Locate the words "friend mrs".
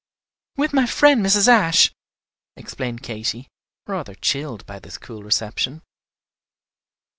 0.87-1.47